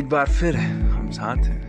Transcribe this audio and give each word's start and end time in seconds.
एक 0.00 0.08
बार 0.08 0.26
फिर 0.26 0.56
हम 0.56 1.10
साथ 1.10 1.36
हैं। 1.36 1.60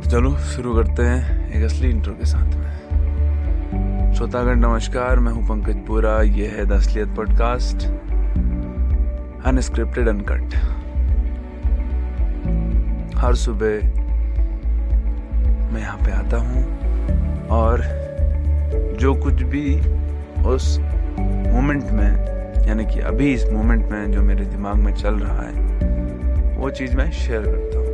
तो 0.00 0.10
चलो, 0.10 0.36
शुरू 0.36 0.74
करते 0.74 1.02
हैं 1.02 1.50
एक 1.50 1.64
असली 1.64 1.90
इंट्रो 1.90 2.12
के 2.14 2.26
साथ 2.26 2.54
में। 2.54 4.12
श्रोतागण, 4.14 4.58
नमस्कार, 4.58 5.18
मैं 5.18 5.32
हूँ 5.32 5.46
पंकज 5.48 5.76
बोरा 5.86 6.22
ये 6.22 6.46
है 6.46 6.66
द 6.66 6.72
असलियत 6.72 7.08
पॉडकास्ट 7.08 7.86
अनस्क्रिप्टेड 9.46 10.08
अनकट 10.08 10.54
हर 13.16 13.34
सुबह 13.34 13.84
मैं 15.72 15.80
यहाँ 15.80 15.98
पे 15.98 16.12
आता 16.12 16.36
हूँ 16.36 16.64
और 17.48 17.82
जो 19.00 19.14
कुछ 19.14 19.34
भी 19.34 19.80
उस 20.42 20.78
मोमेंट 21.52 21.84
में 21.90 22.35
यानी 22.66 22.84
कि 22.84 23.00
अभी 23.00 23.34
इस 23.34 23.46
मोमेंट 23.52 23.90
में 23.90 24.12
जो 24.12 24.22
मेरे 24.22 24.44
दिमाग 24.44 24.74
में 24.74 24.94
चल 24.94 25.14
रहा 25.14 25.42
है, 25.42 25.52
वो 26.56 26.70
चीज़ 26.70 26.96
मैं 26.96 27.10
शेयर 27.10 27.42
करता 27.42 27.78
हूँ। 27.78 27.86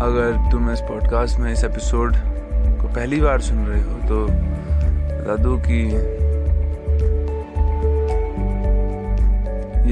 अगर 0.00 0.50
तुम 0.50 0.70
इस 0.70 0.80
पॉडकास्ट 0.80 1.38
में 1.38 1.52
इस 1.52 1.64
एपिसोड 1.64 2.12
को 2.54 2.88
पहली 2.88 3.20
बार 3.20 3.40
सुन 3.40 3.58
रहे 3.58 3.82
हो 3.82 3.94
तो 3.94 4.26
बता 4.26 5.62
कि 5.68 5.84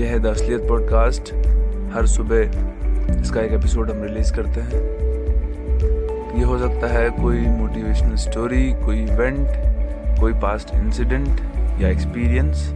यह 0.02 0.08
है 0.08 0.18
द 0.18 0.26
असलियत 0.26 0.68
पॉडकास्ट 0.68 1.34
हर 1.94 2.06
सुबह 2.06 2.40
इसका 3.20 3.40
एक 3.40 3.52
एपिसोड 3.52 3.90
हम 3.90 4.02
रिलीज़ 4.02 4.32
करते 4.32 4.60
हैं। 4.60 4.82
ये 6.38 6.44
हो 6.44 6.58
सकता 6.58 6.86
है 6.86 7.10
कोई 7.10 7.40
मोटिवेशनल 7.40 8.14
स्टोरी 8.14 8.72
कोई 8.72 8.98
इवेंट 8.98 9.48
कोई 10.20 10.32
पास्ट 10.32 10.74
इंसिडेंट 10.74 11.40
या 11.80 11.88
एक्सपीरियंस 11.88 12.74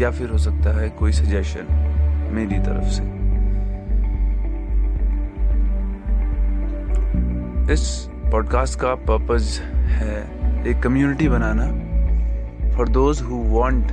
या 0.00 0.10
फिर 0.10 0.30
हो 0.30 0.38
सकता 0.38 0.80
है 0.80 0.88
कोई 0.88 1.12
सजेशन 1.12 1.66
मेरी 2.32 2.58
तरफ़ 2.58 2.84
से। 2.84 3.02
इस 7.72 8.08
पॉडकास्ट 8.32 8.80
का 8.80 8.94
पर्पस 8.94 9.60
है 9.74 10.16
एक 10.66 10.82
community 10.82 11.28
banana 11.28 11.66
for 12.76 12.88
those 12.88 13.22
who 13.22 13.42
want 13.44 13.88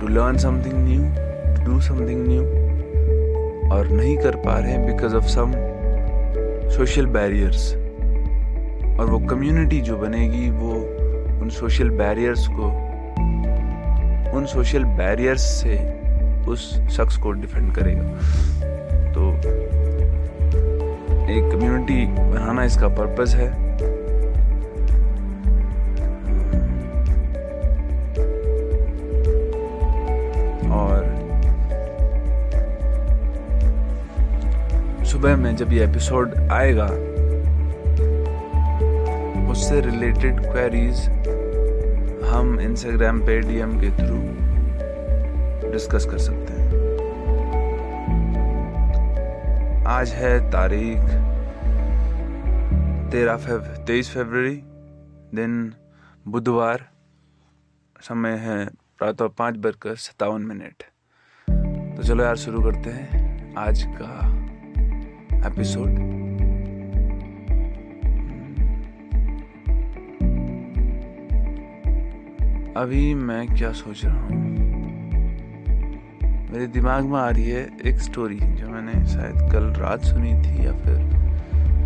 to 0.00 0.08
learn 0.08 0.36
something 0.36 0.74
new 0.74 1.02
to 1.56 1.72
do 1.72 1.80
something 1.80 2.26
new 2.28 2.42
और 3.72 3.88
नहीं 3.88 4.16
कर 4.18 4.36
पा 4.36 4.58
रहे 4.58 4.78
because 4.78 5.14
of 5.14 5.24
some 5.24 5.52
social 6.70 7.06
barriers 7.06 7.74
और 9.00 9.06
वो 9.06 9.18
कम्युनिटी 9.18 9.80
जो 9.80 9.96
बनेगी 9.96 10.50
वो 10.50 10.95
उन 11.46 11.50
सोशल 11.50 11.90
बैरियर्स 11.90 12.46
को, 12.50 12.68
उन 14.36 14.46
सोशल 14.46 14.84
बैरियर्स 14.84 15.42
से 15.42 15.76
उस 16.48 16.62
शख्स 16.90 17.16
को 17.16 17.32
डिफेंड 17.32 17.74
करेगा। 17.74 18.02
तो 19.12 19.30
एक 21.30 21.52
कम्युनिटी 21.52 22.06
बनाना 22.06 22.64
इसका 22.64 22.88
पर्पस 22.88 23.34
है। 23.34 23.48
और 30.70 31.04
सुबह 35.04 35.36
में 35.36 35.54
जब 35.56 35.72
ये 35.72 35.84
एपिसोड 35.84 36.34
आएगा, 36.52 36.88
उससे 39.50 39.80
रिलेटेड 39.80 40.40
क्वेरीज 40.40 41.08
हम 42.36 42.60
इंस्टाग्राम 42.60 43.20
पे 43.20 43.40
डीएम 43.40 43.70
के 43.80 43.90
थ्रू 43.90 44.16
डिस्कस 45.72 46.06
कर 46.10 46.18
सकते 46.18 46.52
हैं। 46.52 46.66
आज 49.86 50.10
है 50.10 50.50
तारीख 50.50 50.98
तेरह 53.10 53.36
फेब, 53.36 53.60
तेईस 53.86 54.14
फरवरी, 54.14 54.56
दिन 55.34 55.72
बुधवार, 56.28 56.88
समय 58.00 58.36
है 58.36 58.66
प्रातः 58.98 59.28
पाँच 59.28 59.56
बजकर 59.56 59.94
सत्तावन 59.96 60.42
मिनट। 60.42 60.82
तो 61.96 62.02
चलो 62.02 62.24
यार 62.24 62.36
शुरू 62.36 62.62
करते 62.62 62.90
हैं 62.90 63.54
आज 63.58 63.82
का 63.82 64.12
एपिसोड 65.46 66.15
अभी 72.76 73.14
मैं 73.14 73.46
क्या 73.48 73.70
सोच 73.72 74.04
रहा 74.04 74.14
हूँ? 74.14 74.38
मेरे 76.50 76.66
दिमाग 76.66 77.04
में 77.04 77.18
आ 77.18 77.28
रही 77.28 77.50
है 77.50 77.62
एक 77.86 78.00
स्टोरी 78.00 78.34
जो 78.34 78.68
मैंने 78.68 78.92
शायद 79.06 79.52
कल 79.52 79.64
रात 79.80 80.02
सुनी 80.04 80.32
थी 80.42 80.66
या 80.66 80.72
फिर 80.72 80.98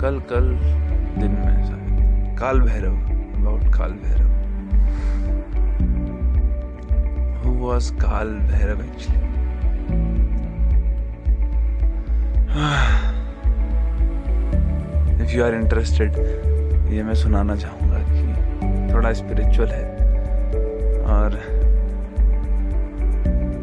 कल 0.00 0.18
कल 0.30 0.48
दिन 1.20 1.30
में 1.30 1.66
शायद। 1.66 2.38
काल 2.38 2.60
भैरव 2.60 2.96
अबाउट 3.36 3.62
काल 3.76 3.92
Bhairav. 4.02 4.28
Who 7.44 7.54
was 7.60 7.90
Kaal 8.02 8.34
Bhairav 8.50 8.82
actually 8.84 9.18
if 15.22 15.36
you 15.36 15.44
are 15.44 15.54
interested 15.54 16.18
ये 16.92 17.02
मैं 17.02 17.14
सुनाना 17.14 17.56
चाहूँगा 17.56 17.98
कि 18.10 18.94
थोड़ा 18.94 19.12
स्पिरिचुअल 19.12 19.68
है। 19.68 19.99
और 21.10 21.38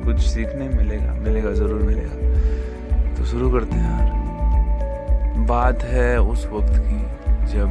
कुछ 0.05 0.19
सीखने 0.19 0.67
मिलेगा 0.69 1.13
मिलेगा, 1.13 1.51
ज़रूर 1.51 1.81
मिलेगा। 1.81 3.15
तो 3.15 3.25
शुरू 3.25 3.49
करते 3.51 3.75
हैं 3.75 3.91
यार। 3.91 5.45
बात 5.47 5.83
है 5.83 6.19
उस 6.21 6.45
वक्त 6.45 6.73
की, 6.77 6.99
जब 7.53 7.69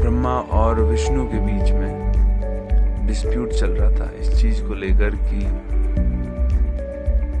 ब्रह्मा 0.00 0.34
और 0.52 0.80
विष्णु 0.80 1.24
के 1.26 1.38
बीच 1.38 1.70
में 1.72 3.06
डिस्प्यूट 3.06 3.50
चल 3.50 3.70
रहा 3.70 3.90
था 3.90 4.10
इस 4.20 4.40
चीज़ 4.40 4.62
को 4.62 4.74
लेकर 4.74 5.16
कि 5.22 5.46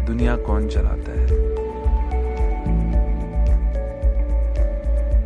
दुनिया 0.06 0.36
कौन 0.36 0.68
चलाता 0.68 1.12
है। 1.12 1.26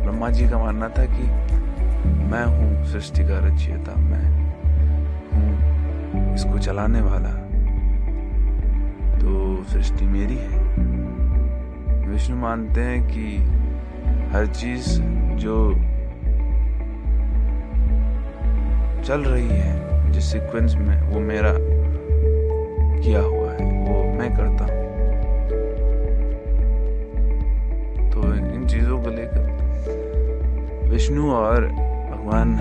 ब्रह्मा 0.01 0.29
जी 0.29 0.47
का 0.49 0.57
मानना 0.57 0.87
था 0.89 1.05
कि 1.05 1.60
मैं 2.05 2.45
हूँ 2.45 2.85
सृष्टि 2.85 3.23
का 3.23 3.39
रचयिता 3.39 3.95
मैं 3.95 4.25
हूँ 4.25 4.51
इसको 6.35 6.59
चलाने 6.59 7.01
वाला। 7.01 7.29
तो 9.19 9.63
सृष्टि 9.63 10.05
मेरी 10.05 10.35
है। 10.35 10.59
विष्णु 12.07 12.37
मानते 12.37 12.81
हैं 12.81 13.07
कि 13.07 13.37
हर 14.33 14.45
चीज़ 14.45 15.01
जो 15.35 15.75
चल 19.03 19.21
रही 19.21 19.47
है, 19.47 20.11
जिस 20.11 20.31
सीक्वेंस 20.31 20.75
में 20.75 21.01
वो 21.01 21.19
मेरा 21.19 21.53
किया 23.03 23.19
हुआ 23.19 23.51
है, 23.51 23.87
वो 23.87 24.13
मैं 24.13 24.37
करता 24.37 24.63
हूँ। 24.63 24.81
तो 28.11 28.33
इन 28.55 28.67
चीज़ों 28.67 29.03
को 29.03 29.09
लेकर 29.09 30.89
विष्णु 30.89 31.31
और 31.31 31.90
भगवान 32.21 32.55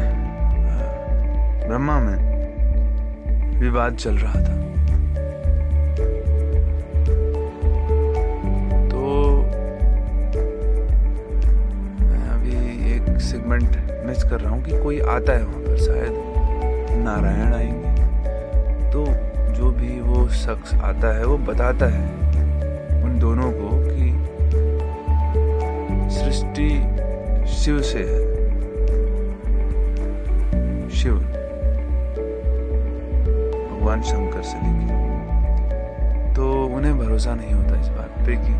ब्रह्मा 1.67 1.99
में 2.01 3.59
विवाद 3.61 3.97
चल 3.97 4.17
रहा 4.17 4.41
था। 4.41 4.55
तो 8.89 9.01
मैं 12.01 12.29
अभी 12.29 12.55
एक 12.95 13.21
सेगमेंट 13.21 13.77
मिस 14.07 14.25
कर 14.25 14.41
रहा 14.41 14.51
हूँ 14.51 14.63
कि 14.65 14.83
कोई 14.83 15.01
आता 15.01 15.33
है 15.33 15.45
वहाँ 15.45 15.61
पर, 15.61 15.77
शायद 15.77 16.15
नारायण 17.05 17.55
आएँगे। 17.55 18.91
तो 18.91 19.05
जो 19.55 19.71
भी 19.71 20.01
वो 20.01 20.29
शख्स 20.29 20.75
आता 20.75 21.17
है, 21.19 21.25
वो 21.27 21.39
बताता 21.53 21.87
है 21.87 23.03
उन 23.05 23.19
दोनों 23.19 23.53
को 23.53 23.69
कि 23.85 24.11
सृष्टि 26.15 26.71
शिव 27.55 27.81
से 27.83 27.99
है। 27.99 28.40
शिव 31.01 31.15
भगवान 33.69 34.03
शंकर 34.03 34.43
से 34.43 34.57
लेके 34.57 36.35
तो 36.35 36.67
उन्हें 36.67 36.99
भरोसा 36.99 37.35
नहीं 37.35 37.53
होता 37.53 37.81
इस 37.81 37.89
बात 37.89 38.19
पे 38.27 38.37
कि 38.37 38.53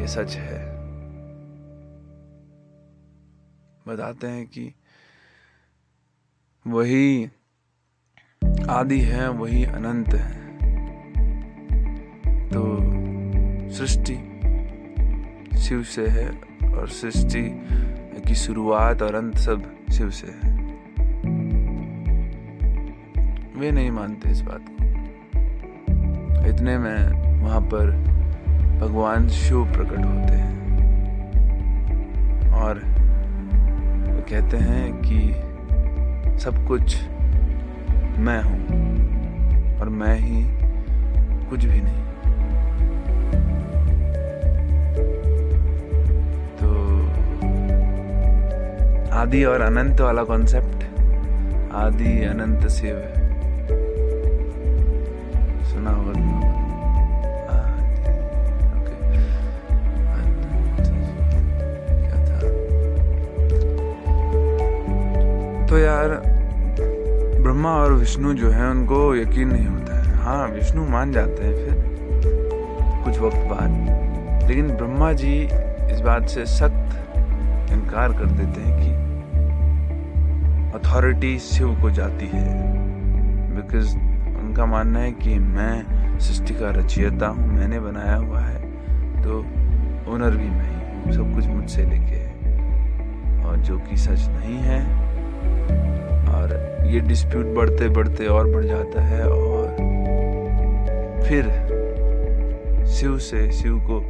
ये 0.00 0.08
सच 0.08 0.36
है। 0.36 0.58
बताते 3.88 4.26
हैं 4.26 4.46
कि 4.46 4.74
वही 6.66 7.30
आदि 8.70 9.00
है, 9.00 9.28
वही 9.30 9.64
अनंत 9.64 10.14
है। 10.14 10.38
तो 12.48 12.62
सृष्टि 13.70 14.16
शिव 15.58 15.82
से 15.82 16.06
है 16.08 16.28
और 16.74 16.88
सृष्टि 16.88 17.44
की 18.28 18.34
शुरुआत 18.34 19.02
और 19.02 19.14
अंत 19.14 19.36
सब 19.36 19.70
शिव 19.92 20.10
से 20.10 20.26
है। 20.26 20.49
वे 23.60 23.70
नहीं 23.70 23.90
मानते 23.90 24.28
इस 24.28 24.40
बात 24.40 24.64
को। 24.68 24.84
इतने 26.48 26.78
में 26.78 27.42
वहाँ 27.42 27.60
पर 27.60 27.90
भगवान 28.80 29.28
शिव 29.28 29.64
प्रकट 29.64 29.98
होते 29.98 30.34
हैं। 30.34 30.50
और 32.52 32.78
वो 34.08 34.22
कहते 34.30 34.56
हैं 34.56 35.02
कि 35.04 35.18
सब 36.38 36.66
कुछ 36.66 37.02
मैं 38.18 38.42
हूँ 38.42 38.60
और 39.80 39.88
मैं 39.88 40.16
ही 40.18 40.42
कुछ 41.50 41.64
भी 41.64 41.80
नहीं। 41.80 42.04
तो 46.56 46.68
आदि 49.14 49.44
और 49.44 49.60
अनंत 49.60 50.00
वाला 50.00 50.24
कॉन्सेप्ट 50.24 50.84
आदि, 51.72 52.24
अनंत, 52.24 52.68
शिव। 52.68 53.19
यार, 65.80 66.08
ब्रह्मा 67.42 67.70
और 67.70 67.92
विष्णु 67.92 68.32
जो 68.34 68.50
है, 68.50 68.70
उनको 68.70 69.14
यकीन 69.16 69.48
नहीं 69.48 69.66
होता 69.66 69.98
है। 69.98 70.16
हाँ 70.16 70.48
विष्णु 70.48 70.84
मान 70.86 71.12
जाते 71.12 71.44
हैं 71.44 71.54
फिर, 71.54 71.74
कुछ 73.04 73.18
वक्त 73.18 73.36
बाद। 73.36 74.48
लेकिन 74.48 74.68
ब्रह्मा 74.68 75.12
जी 75.12 75.32
इस 75.92 76.00
बात 76.00 76.28
से 76.28 76.46
सख्त 76.46 77.70
इनकार 77.72 78.12
कर 78.12 78.26
देते 78.26 78.60
हैं 78.60 78.74
कि 78.76 78.90
अथॉरिटी 80.78 81.38
शिव 81.38 81.74
को 81.82 81.90
जाती 81.90 82.26
है। 82.26 82.44
बिकॉज़ 83.56 83.96
उनका 83.96 84.66
मानना 84.66 84.98
है 84.98 85.12
कि 85.12 85.38
मैं 85.38 86.18
सृष्टि 86.18 86.54
का 86.54 86.70
रचयिता 86.70 87.26
हूँ, 87.26 87.46
मैंने 87.48 87.80
बनाया 87.80 88.16
हुआ 88.16 88.40
है 88.40 88.58
तो 89.22 89.38
ओनर 90.12 90.30
भी 90.30 90.48
मैं 90.50 90.68
ही 90.68 91.02
हूँ, 91.02 91.12
सब 91.12 91.34
कुछ 91.34 91.46
मुझसे 91.46 91.82
लेके 91.82 92.16
है। 92.16 93.44
और 93.44 93.56
जो 93.56 93.78
कि 93.78 93.96
सच 93.96 94.28
नहीं 94.28 94.58
है 94.58 94.99
और 96.30 96.86
ये 96.86 97.00
डिस्प्यूट 97.00 97.46
बढ़ते 97.46 97.88
बढ़ते 97.88 98.26
और 98.26 98.50
बढ़ 98.50 98.64
जाता 98.64 99.02
है 99.02 99.28
और 99.28 99.66
फिर 101.24 101.48
शिव 102.86 103.18
से, 103.18 103.50
शिव 103.52 103.78
को 103.78 104.00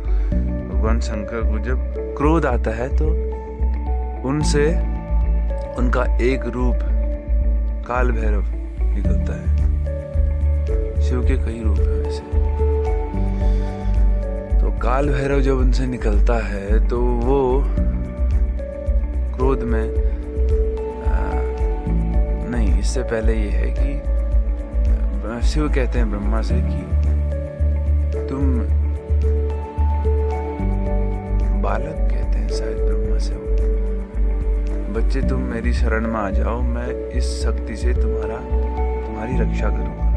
भगवान 0.70 1.00
शंकर 1.00 1.50
को 1.50 1.58
जब 1.58 1.94
क्रोध 2.16 2.46
आता 2.46 2.70
है 2.70 2.88
तो 2.96 3.08
उनसे 4.28 4.66
उनका 5.78 6.04
एक 6.20 6.46
रूप 6.46 6.78
काल 7.88 8.10
भैरव 8.12 8.44
निकलता 8.94 9.32
है। 9.32 9.58
शिव 11.02 11.22
के 11.22 11.36
कई 11.36 11.62
रूप 11.64 11.78
है 11.78 11.86
वैसे। 11.86 12.22
तो 14.60 14.70
काल 14.78 15.08
भैरव 15.08 15.40
जब 15.40 15.56
उनसे 15.56 15.86
निकलता 15.86 16.34
है 16.46 16.88
तो 16.88 17.00
वो 17.00 17.62
क्रोध 19.36 19.62
में 19.62 19.90
इससे 22.90 23.02
पहले 23.02 23.34
ये 23.34 23.50
है 23.50 23.66
कि 23.70 23.90
शिव 25.48 25.68
कहते 25.74 25.98
हैं 25.98 26.06
ब्रह्मा 26.10 26.40
से 26.42 26.54
कि 26.62 26.80
तुम 28.28 28.42
बालक 31.62 32.00
कहते 32.10 32.38
हैं, 32.38 32.48
शायद 32.48 32.78
ब्रह्मा 32.78 33.18
से 33.18 33.34
वो 33.34 33.46
बच्चे, 34.94 35.22
तुम 35.28 35.40
मेरी 35.52 35.72
शरण 35.74 36.06
में 36.06 36.18
आ 36.20 36.28
जाओ, 36.32 36.60
मैं 36.64 36.88
इस 37.10 37.30
शक्ति 37.44 37.76
से 37.76 37.94
तुम्हारा, 37.94 38.38
तुम्हारी 39.06 39.40
रक्षा 39.40 39.68
करूँगा। 39.70 40.10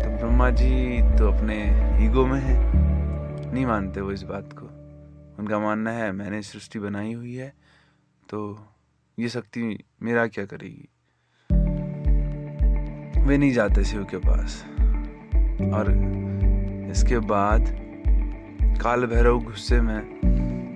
तो 0.00 0.16
ब्रह्मा 0.16 0.50
जी 0.50 1.02
तो 1.18 1.32
अपने 1.32 1.62
ईगो 2.06 2.26
में 2.26 2.40
है, 2.40 2.58
नहीं 3.52 3.66
मानते 3.66 4.00
वो 4.00 4.12
इस 4.12 4.22
बात 4.24 4.52
को। 4.52 4.66
उनका 5.38 5.58
मानना 5.60 5.90
है, 5.92 6.12
मैंने 6.12 6.42
सृष्टि 6.44 6.78
बनाई 6.80 7.12
हुई 7.12 7.34
है 7.34 7.52
तो 8.28 8.38
ये 9.18 9.28
शक्ति 9.30 9.78
मेरा 10.02 10.26
क्या 10.28 10.44
करेगी? 10.46 10.88
वे 13.18 13.38
नहीं 13.38 13.52
जाते 13.52 13.84
शिव 13.84 14.04
के 14.10 14.16
पास। 14.18 14.64
और 15.74 15.90
इसके 16.90 17.18
बाद 17.26 17.68
काल 18.82 19.06
भैरव 19.06 19.38
गुस्से 19.40 19.80
में 19.80 20.00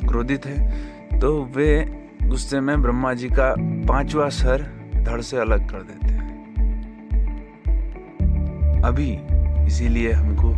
क्रोधित 0.08 0.46
है 0.46 1.18
तो 1.20 1.32
वे 1.56 1.84
गुस्से 2.22 2.60
में 2.60 2.82
ब्रह्मा 2.82 3.12
जी 3.14 3.28
का 3.28 3.54
पांचवा 3.88 4.28
सर 4.28 4.62
धड़ 4.96 5.20
से 5.20 5.36
अलग 5.36 5.70
कर 5.70 5.82
देते 5.82 6.06
हैं। 6.06 6.20
अभी 8.84 9.10
इसीलिए 9.66 10.12
हमको 10.12 10.48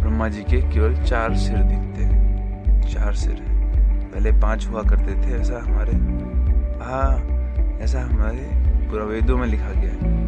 ब्रह्मा 0.00 0.28
जी 0.28 0.42
के 0.42 0.60
केवल 0.72 0.94
चार 1.04 1.36
सिर 1.36 1.58
दिखते 1.58 2.04
हैं। 2.04 2.80
चार 2.84 3.14
सिर। 3.14 3.36
पहले 4.14 4.32
पाँच 4.32 4.66
हुआ 4.66 4.82
करते 4.82 5.14
थे, 5.16 5.40
ऐसा 5.40 5.60
हमारे 5.62 5.92
हाँ 6.84 7.78
ऐसा 7.80 8.00
हमारे 8.02 8.50
पूरा 8.90 9.04
वेदों 9.04 9.36
में 9.38 9.46
लिखा 9.46 9.70
गया 9.70 9.90
है। 9.92 10.21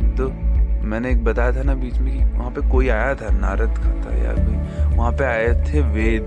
मैंने 0.94 1.11
एक 1.11 1.25
बताया 1.25 1.52
था 1.52 1.62
ना 1.62 1.75
बीच 1.75 1.99
में 1.99 2.19
कि 2.19 2.38
वहाँ 2.38 2.50
पे 2.50 2.61
कोई 2.70 2.88
आया 2.88 3.14
था, 3.14 3.29
नारद 3.31 3.79
का 3.79 3.93
था 3.94 4.17
या 4.17 4.32
कोई, 4.32 4.96
वहाँ 4.96 5.12
पे 5.12 5.25
आए 5.25 5.49
थे 5.49 5.81
वेद। 5.81 6.26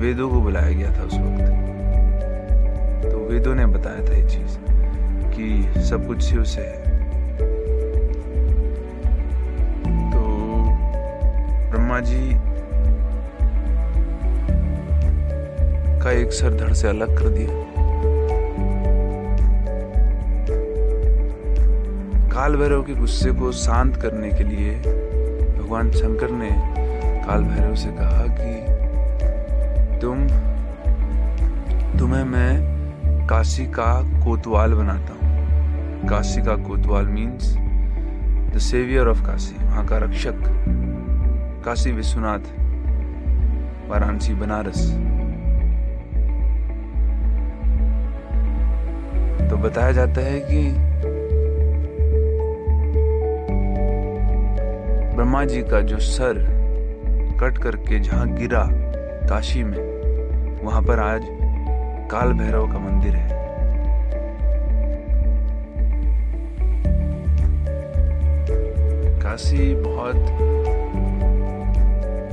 वेदों 0.00 0.30
को 0.30 0.40
बुलाया 0.40 0.72
गया 0.72 0.90
था 0.98 1.02
उस 1.02 1.14
वक्त। 1.14 1.44
तो 3.12 3.28
वेदों 3.28 3.54
ने 3.54 3.66
बताया 3.66 4.04
था 4.04 4.14
ये 4.16 4.22
चीज़ 4.22 4.56
कि 5.34 5.80
सब 5.82 6.06
कुछ 6.06 6.22
शिव 6.22 6.44
से 6.44 6.60
है। 6.60 6.84
तो 10.10 10.22
ब्रह्मा 11.70 12.00
जी 12.00 12.32
का 16.00 16.10
एक 16.10 16.32
सर 16.32 16.54
धड़ 16.54 16.72
से 16.72 16.88
अलग 16.88 17.18
कर 17.18 17.28
दिया। 17.28 17.59
काल 22.40 22.56
भैरव 22.56 22.82
के 22.82 22.94
गुस्से 22.94 23.32
को 23.32 23.52
शांत 23.52 23.96
करने 23.96 24.30
के 24.30 24.44
लिए 24.44 24.70
भगवान 25.58 25.90
शंकर 25.90 26.30
ने 26.30 26.50
काल 27.26 27.42
भैरव 27.44 27.74
से 27.74 27.88
कहा 27.88 28.26
कि 28.30 28.52
तुम, 30.00 30.26
तुम्हें 31.98 32.24
मैं 32.24 33.26
काशी 33.26 33.66
का 33.66 34.24
कोतवाल 34.24 34.74
बनाता 34.74 35.12
हूँ। 35.12 36.08
काशी 36.08 36.42
का 36.42 36.56
कोतवाल 36.56 37.06
means 37.06 37.56
the 38.54 38.58
saviour 38.58 39.08
of 39.08 39.26
Kashi, 39.26 39.64
वहाँ 39.64 39.86
का 39.86 39.96
रक्षक। 39.96 40.34
काशी 41.64 41.92
विश्वनाथ, 41.92 42.52
वाराणसी, 43.90 44.34
बनारस। 44.34 44.90
तो 49.50 49.56
बताया 49.56 49.92
जाता 49.92 50.20
है 50.20 50.40
कि 50.40 50.90
ब्रह्मा 55.20 55.44
जी 55.44 55.60
का 55.62 55.80
जो 55.80 55.98
सर 55.98 56.38
कट 57.40 57.58
करके 57.58 57.98
जहाँ 57.98 58.26
गिरा 58.28 58.62
काशी 59.28 59.62
में, 59.62 60.62
वहाँ 60.62 60.82
पर 60.82 60.98
आज 60.98 61.22
काल 62.10 62.32
भैरव 62.32 62.72
का 62.72 62.78
मंदिर 62.78 63.14
है। 63.14 63.28
काशी 69.20 69.74
बहुत 69.74 70.16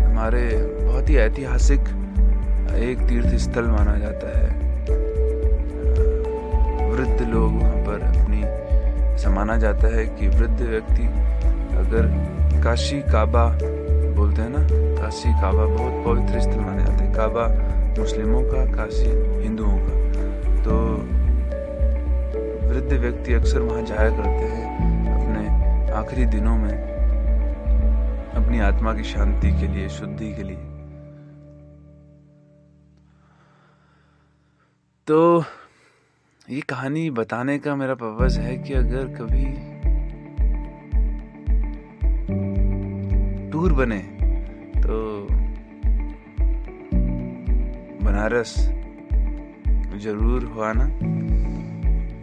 हमारे 0.02 0.48
बहुत 0.86 1.10
ही 1.10 1.18
ऐतिहासिक 1.18 1.82
एक 2.80 3.08
तीर्थ 3.10 3.36
स्थल 3.38 3.68
माना 3.68 3.98
जाता 3.98 4.40
है। 4.40 4.50
वृद्ध 6.92 7.28
लोग 7.28 7.62
वहाँ 7.62 7.84
पर 7.84 8.02
अपनी 8.16 8.44
ऐसा 9.14 9.30
माना 9.30 9.58
जाता 9.58 9.96
है 9.98 10.06
कि 10.06 10.28
वृद्ध 10.28 10.62
व्यक्ति 10.62 11.28
अगर 11.78 12.08
काशी 12.64 13.02
काबा 13.02 13.58
बोलते 14.16 14.42
हैं 14.42 14.50
ना, 14.50 14.68
काशी 15.02 15.30
काबा 15.30 15.66
बहुत 15.66 16.06
पवित्र 16.06 16.42
स्थल 16.42 16.60
माने 16.60 16.86
जाते 16.86 17.04
हैं। 17.04 17.14
काबा 17.14 17.48
मुस्लिमों 18.00 18.42
का, 18.44 18.66
काशी 18.76 19.42
हिंदुओं 19.44 19.78
का। 19.78 20.64
तो 20.64 20.78
वृद्ध 22.68 22.94
व्यक्ति 22.94 23.34
अक्सर 23.34 23.60
वहाँ 23.60 23.82
जाया 23.82 24.10
करते 24.10 24.46
हैं 24.46 24.66
अपने 25.14 25.92
आखिरी 25.92 26.26
दिनों 26.26 26.58
में, 26.58 26.74
अपनी 28.36 28.60
आत्मा 28.60 28.94
की 28.94 29.04
शांति 29.04 29.52
के 29.52 29.68
लिए, 29.68 29.90
शुद्धि 29.90 30.34
के 30.34 30.44
लिए। 30.44 30.58
तो 35.08 35.44
ये 36.50 36.62
कहानी 36.62 37.10
बताने 37.10 37.60
का 37.60 37.76
मेरा 37.76 37.94
पर्पज 37.94 38.38
है 38.38 38.58
कि 38.58 38.74
अगर 38.74 39.08
कभी 39.08 39.67
टूर 43.58 43.74
बने 43.74 43.98
तो 44.82 44.96
बनारस 48.04 48.54
ज़रूर 50.04 50.44
हो 50.46 50.62
आना 50.62 50.84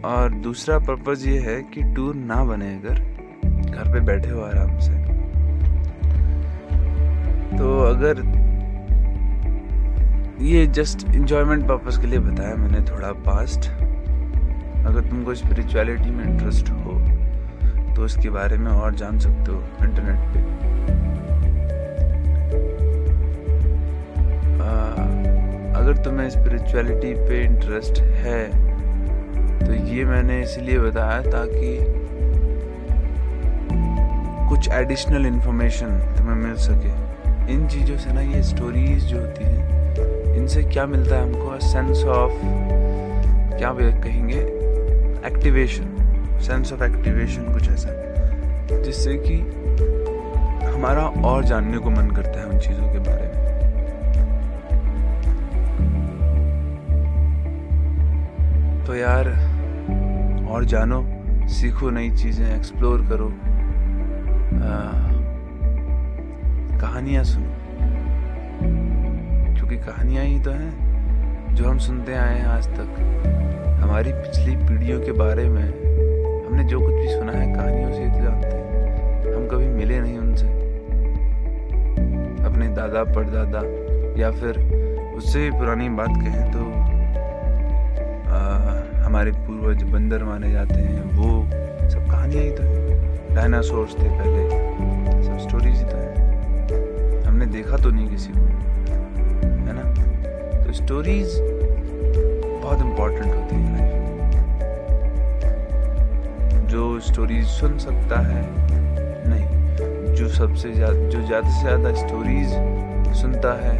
और 0.09 0.33
दूसरा 0.43 0.77
पर्पज़ 0.79 1.27
ये 1.29 1.39
है 1.39 1.55
कि 1.73 1.83
टूर 1.95 2.15
ना 2.15 2.43
बने 2.43 2.69
अगर, 2.75 2.99
घर 3.65 3.91
पे 3.93 3.99
बैठे 4.01 4.29
हो 4.29 4.41
आराम 4.41 4.77
से। 4.79 4.93
तो 7.57 7.77
अगर 7.83 8.23
ये 10.43 10.65
जस्ट 10.69 11.07
इंजॉयमेंट 11.09 11.67
पर्पज़ 11.67 12.01
के 12.01 12.07
लिए 12.07 12.19
बताया 12.21 12.55
मैंने 12.55 12.81
थोड़ा 12.91 13.11
पास्ट 13.27 13.69
अगर 14.85 15.09
तुमको 15.09 15.35
स्पिरिचुअलिटी 15.35 16.09
में 16.11 16.25
इंटरेस्ट 16.25 16.69
हो 16.69 16.99
तो 17.95 18.05
इसके 18.05 18.29
बारे 18.29 18.57
में 18.57 18.71
और 18.71 18.95
जान 18.95 19.19
सकते 19.19 19.51
हो 19.51 19.63
इंटरनेट 19.83 20.33
पे। 20.33 20.53
अगर 25.85 25.97
तुम्हें 25.97 26.29
स्पिरिचुअलिटी 26.29 27.13
पे 27.13 27.43
इंटरेस्ट 27.43 27.99
है 28.01 28.47
तो 29.59 29.73
ये 29.73 30.05
मैंने 30.05 30.41
इसलिए 30.43 30.79
बताया 30.79 31.19
ताकि 31.21 31.77
कुछ 34.49 34.69
एडिशनल 34.71 35.25
इंफॉर्मेशन 35.25 35.87
तुम्हें 36.17 36.35
मिल 36.35 36.55
सके। 36.55 37.53
इन 37.53 37.67
चीज़ों 37.67 37.97
से 37.97 38.13
ना 38.13 38.21
ये 38.21 38.41
स्टोरीज 38.43 39.05
जो 39.05 39.19
होती 39.19 39.43
हैं, 39.43 40.35
इनसे 40.35 40.63
क्या 40.63 40.85
मिलता 40.85 41.15
है 41.15 41.23
हमको? 41.23 41.59
सेंस 41.59 42.03
ऑफ़ 42.03 42.33
क्या 43.57 43.73
कहेंगे? 44.01 44.39
एक्टिवेशन 45.27 46.39
सेंस 46.41 46.73
ऑफ़ 46.73 46.83
एक्टिवेशन 46.83 47.53
कुछ 47.53 47.69
ऐसा। 47.69 48.81
जिससे 48.81 49.17
कि 49.27 49.39
हमारा 50.67 51.07
और 51.25 51.43
जानने 51.43 51.77
को 51.77 51.89
मन 51.89 52.11
करता 52.11 52.39
है 52.39 52.45
उन 52.45 52.59
चीज़ों 52.59 52.93
के 52.93 52.99
बारे 52.99 53.27
में। 53.27 53.54
तो 58.85 58.95
यार, 58.95 59.27
और 60.49 60.65
जानो, 60.65 61.05
सीखो 61.47 61.89
नई 61.89 62.09
चीज़ें 62.09 62.55
एक्सप्लोर 62.55 63.01
करो। 63.01 63.33
कहानियाँ 66.79 67.23
सुनो। 67.23 67.47
क्योंकि 69.55 69.77
कहानियाँ 69.77 70.25
ही 70.25 70.39
तो 70.39 70.51
हैं 70.51 71.55
जो 71.55 71.69
हम 71.69 71.77
सुनते 71.77 72.13
आए 72.13 72.39
हैं 72.39 72.45
आज 72.45 72.67
तक। 72.67 73.81
हमारी 73.83 74.11
पिछली 74.11 74.55
पीढ़ियों 74.55 75.01
के 75.01 75.11
बारे 75.11 75.49
में 75.49 75.63
हमने 76.45 76.63
जो 76.63 76.79
कुछ 76.79 76.93
भी 76.93 77.07
सुना 77.07 77.31
है, 77.31 77.53
कहानियों 77.53 77.91
से 77.91 77.99
तो 77.99 78.23
जानते 78.23 78.47
हैं। 78.47 79.35
हम 79.35 79.47
कभी 79.47 79.67
मिले 79.67 79.99
नहीं 79.99 80.17
उनसे। 80.17 80.47
अपने 82.45 82.67
दादा, 82.67 83.03
परदादा, 83.03 83.61
या 84.21 84.31
फिर 84.31 84.59
उससे 85.17 85.49
भी 85.49 85.57
पुरानी 85.57 85.89
बात 85.89 86.09
कहें 86.09 86.51
तो 86.51 86.84
हमारे 89.15 89.31
पूर्वज 89.31 89.83
बंदर 89.83 90.23
माने 90.23 90.51
जाते 90.51 90.73
हैं। 90.75 91.03
वो 91.15 91.27
सब 91.89 92.07
कहानियाँ 92.07 92.43
ही 92.43 92.49
तो 92.51 92.63
है। 92.63 93.35
डायनासोर्स 93.35 93.93
थे 93.93 94.09
पहले। 94.09 94.41
सब 95.23 95.37
स्टोरीज 95.39 95.75
ही 95.75 95.83
तो 95.83 95.97
है। 95.97 97.21
हमने 97.23 97.45
देखा 97.45 97.77
तो 97.77 97.91
नहीं 97.91 98.07
किसी 98.09 98.31
को। 98.31 98.39
है 99.67 99.73
ना? 99.73 99.83
तो 100.65 100.73
स्टोरीज 100.73 101.37
बहुत 102.63 102.81
इम्पोर्टेंट 102.81 103.33
होती 103.35 103.55
है 103.55 103.71
लाइफ 103.77 103.93
जो 106.69 106.99
स्टोरीज 106.99 107.45
सुन 107.49 107.77
सकता 107.77 108.19
है, 108.27 108.43
नहीं। 109.29 110.13
जो 110.15 110.27
सबसे 110.31 110.73
ज़्यादा 110.73 111.09
जो 111.09 111.25
ज़्यादा 111.27 111.49
से 111.49 111.61
ज़्यादा 111.61 111.93
स्टोरीज 111.95 112.49
सुनता 113.21 113.53
है, 113.63 113.77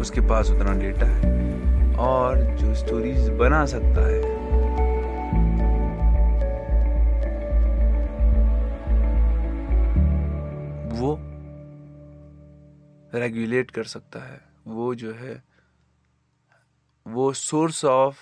उसके 0.00 0.20
पास 0.28 0.50
उतना 0.50 0.78
डेटा 0.80 1.06
है। 1.06 1.39
और 2.00 2.56
जो 2.56 2.74
स्टोरीज 2.74 3.28
बना 3.28 3.66
सकता 3.66 4.08
है। 4.08 4.20
वो 11.00 11.18
रेगुलेट 13.14 13.70
कर 13.70 13.84
सकता 13.84 14.32
है। 14.32 14.40
वो 14.66 14.94
जो 14.94 15.14
है, 15.14 15.42
वो 17.06 17.32
source 17.32 17.84
of 17.84 18.16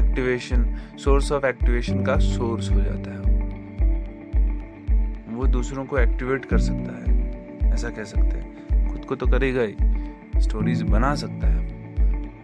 activation 0.00 0.76
source 0.76 1.32
of 1.32 1.46
activation 1.46 2.04
का 2.04 2.18
सोर्स 2.18 2.70
हो 2.70 2.80
जाता 2.80 3.10
है। 3.10 3.20
वो 5.34 5.46
दूसरों 5.46 5.86
को 5.86 5.98
एक्टिवेट 5.98 6.44
कर 6.44 6.58
सकता 6.58 6.98
है। 6.98 7.16
ऐसा 7.72 7.90
कह 7.90 8.04
सकते 8.04 8.38
हैं। 8.38 8.56
खुद 8.92 9.04
को 9.04 9.16
तो 9.16 9.26
करेगा 9.26 9.62
ही। 9.62 9.76
स्टोरीज 10.40 10.82
बना 10.82 11.14
सकता 11.14 11.46
है। 11.46 11.66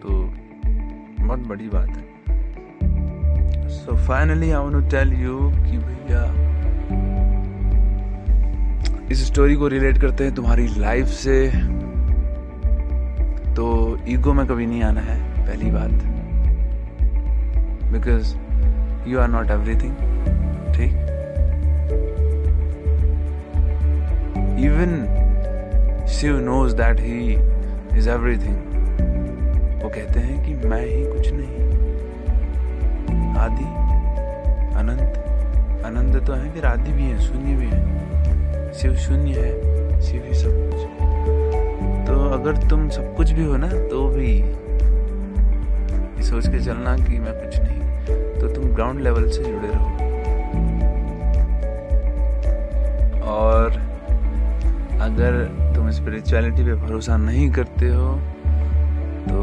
तो 0.01 0.09
बहुत 1.19 1.39
बड़ी 1.39 1.69
बात 1.73 1.89
है। 1.89 2.03
So 3.69 3.95
finally 3.97 4.51
I 4.51 4.63
want 4.63 4.73
to 4.73 4.89
tell 4.89 5.13
you 5.13 5.39
कि 5.39 5.77
भैया, 5.77 6.23
इस 9.11 9.25
स्टोरी 9.27 9.55
को 9.55 9.67
रिलेट 9.67 9.97
करते 9.97 10.23
हैं 10.23 10.33
तुम्हारी 10.35 10.67
लाइफ 10.77 11.05
से। 11.05 11.47
तो 13.53 13.65
ईगो 14.07 14.33
में 14.33 14.45
कभी 14.47 14.65
नहीं 14.65 14.83
आना 14.83 15.01
है, 15.01 15.47
पहली 15.47 15.71
बात। 15.71 15.91
Because 17.91 18.35
you 19.09 19.19
are 19.19 19.27
not 19.27 19.49
everything 19.49 19.95
ठीक? 20.73 20.93
Even 24.59 24.91
Shiv 26.07 26.39
knows 26.39 26.75
that 26.75 26.99
he 26.99 27.35
is 27.97 28.09
everything 28.09 28.57
वो 29.83 29.89
कहते 29.89 30.19
हैं 30.19 30.43
कि 30.45 30.67
मैं 30.67 30.81
ही 30.81 31.03
कुछ 31.05 31.31
नहीं। 31.31 31.61
आदि, 33.37 33.65
अनंत 34.79 35.11
अनंत 35.85 36.15
तो 36.27 36.33
है, 36.33 36.51
फिर 36.53 36.65
आदि 36.65 36.91
भी 36.91 37.03
है, 37.03 37.19
शून्य 37.21 37.55
भी 37.55 37.67
है। 37.67 38.73
शिव 38.73 38.95
शून्य 38.97 39.31
है, 39.33 40.01
शिव 40.01 40.23
ही 40.25 40.33
सब 40.33 40.53
कुछ 40.69 40.81
तो 42.07 42.13
अगर 42.29 42.57
तुम 42.69 42.87
सब 42.89 43.15
कुछ 43.15 43.31
भी 43.31 43.43
हो 43.45 43.57
ना 43.57 43.67
तो 43.67 44.07
भी 44.09 44.31
ये 46.17 46.23
सोच 46.23 46.47
के 46.47 46.59
चलना 46.59 46.95
कि 46.97 47.19
मैं 47.19 47.33
कुछ 47.33 47.59
नहीं 47.59 47.81
तो 48.39 48.47
तुम 48.47 48.63
ग्राउंड 48.75 48.99
लेवल 49.01 49.29
से 49.29 49.43
जुड़े 49.43 49.67
रहो। 49.67 49.89
और 53.33 53.71
अगर 55.01 55.33
स्पिरिचुअलिटी 55.93 56.63
पे 56.63 56.73
भरोसा 56.75 57.17
नहीं 57.17 57.49
करते 57.51 57.87
हो 57.87 58.11
तो 59.25 59.39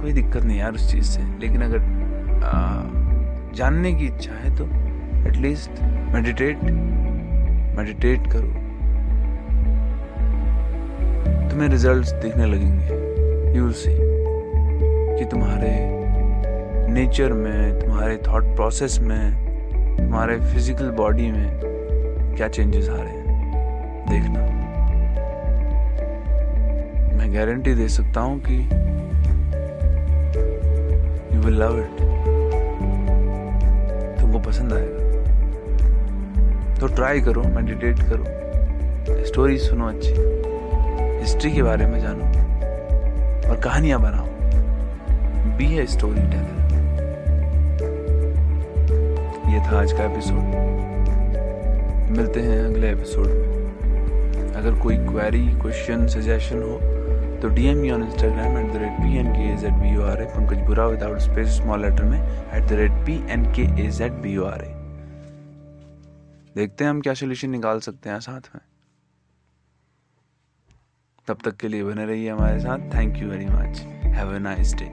कोई 0.00 0.12
दिक्कत 0.12 0.42
नहीं 0.44 0.58
यार 0.58 0.74
उस 0.74 0.90
चीज़ 0.92 1.04
से। 1.06 1.22
लेकिन 1.40 1.62
अगर 1.62 1.80
जानने 3.56 3.92
की 3.94 4.06
इच्छा 4.06 4.32
है 4.34 4.54
तो 4.56 4.64
एटलीस्ट 5.28 5.82
मेडिटेट 6.14 6.62
मेडिटेट 7.78 8.26
करो। 8.32 8.50
तुम्हें 11.50 11.68
रिजल्ट्स 11.68 12.12
दिखने 12.14 12.46
लगेंगे। 12.46 13.56
यू 13.56 13.70
सी 13.72 13.94
कि 15.18 15.24
तुम्हारे 15.24 15.70
नेचर 16.92 17.32
में, 17.32 17.80
तुम्हारे 17.80 18.16
थॉट 18.26 18.44
प्रोसेस 18.56 18.98
में, 19.00 19.32
तुम्हारे 19.96 20.38
फ़िज़िकल 20.42 20.90
बॉडी 20.96 21.30
में 21.30 21.60
क्या 22.36 22.48
चेंजेस 22.48 22.88
आ 22.88 22.92
रहे 22.94 23.08
हैं। 23.08 23.15
देखना। 24.08 24.40
मैं 27.16 27.34
गारंटी 27.34 27.74
दे 27.74 27.88
सकता 27.88 28.20
हूँ 28.20 28.40
कि 28.40 28.56
यू 31.34 31.42
विल 31.42 31.54
लव 31.62 31.78
इट 31.80 31.98
तुमको 34.20 34.38
पसंद 34.38 34.72
आएगा। 34.72 35.04
तो 36.80 36.86
ट्राई 36.86 37.20
करो 37.20 37.42
मेडिटेट 37.42 37.98
करो। 38.02 38.24
स्टोरी 39.24 39.58
सुनो 39.58 39.88
अच्छी। 39.88 40.14
हिस्ट्री 41.20 41.50
के 41.52 41.62
बारे 41.62 41.86
में 41.86 42.00
जानो। 42.00 42.24
और 43.50 43.60
कहानियाँ 43.64 44.00
बनाओ। 44.00 44.26
बी 45.58 45.66
ए 45.78 45.86
स्टोरी 45.86 46.22
टेलर 46.22 46.54
ये 49.48 49.60
था 49.60 49.80
आज 49.80 49.92
का 49.92 50.04
एपिसोड 50.04 50.42
मिलते 52.16 52.40
हैं 52.40 52.64
अगले 52.64 52.90
एपिसोड 52.90 53.26
में। 53.26 53.45
अगर 54.56 54.78
कोई 54.82 54.96
क्वेरी 54.96 55.46
क्वेश्चन 55.60 56.06
सजेशन 56.08 56.62
हो 56.62 56.78
तो 57.40 57.48
D 57.54 57.64
M 57.68 57.78
on 57.94 58.02
Instagram 58.02 58.58
at 58.58 58.72
the 58.72 58.76
rate 58.82 59.00
P 59.00 59.16
N 59.18 59.32
K 59.32 59.52
A 59.52 59.56
Z 59.56 59.74
B 59.80 59.96
O 59.96 60.02
R 60.02 60.22
A 60.22 60.26
Pankaj 60.26 60.66
Bora 60.66 60.86
without 60.86 61.18
space 61.20 61.48
small 61.56 61.82
letter 61.82 62.04
में 62.04 62.18
at 62.20 62.68
the 62.68 62.72
rate 62.80 63.04
P 63.06 63.16
N 63.32 63.44
K 63.54 63.62
A 63.82 63.90
Z 63.98 64.12
B 64.22 64.36
O 64.36 64.44
R 64.44 64.64
A 64.64 64.72
देखते 66.56 66.84
हैं 66.84 66.90
हम 66.90 67.00
क्या 67.00 67.14
solution 67.14 67.50
निकाल 67.50 67.80
सकते 67.80 68.10
हैं 68.10 68.20
साथ 68.20 68.48
में। 68.54 68.60
तब 71.28 71.38
तक 71.44 71.56
के 71.56 71.68
लिए 71.68 71.84
बने 71.84 72.06
रहिए 72.06 72.30
हमारे 72.30 72.60
साथ। 72.60 72.78
Thank 72.94 73.16
you 73.16 73.28
very 73.28 73.46
much 73.46 73.78
have 74.16 74.34
a 74.34 74.38
nice 74.38 74.74
day 74.74 74.84